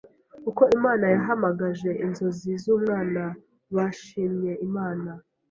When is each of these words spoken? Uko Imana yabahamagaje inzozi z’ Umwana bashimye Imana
Uko 0.49 0.63
Imana 0.77 1.05
yabahamagaje 1.11 1.89
inzozi 2.05 2.49
z’ 2.63 2.65
Umwana 2.75 3.23
bashimye 3.75 4.51
Imana 4.67 5.11